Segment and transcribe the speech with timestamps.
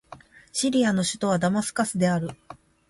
[0.51, 2.31] シリアの首都はダマスカスである